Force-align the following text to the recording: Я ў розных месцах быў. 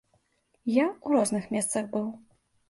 Я 0.75 0.85
ў 0.85 1.07
розных 1.19 1.45
месцах 1.57 1.83
быў. 1.93 2.09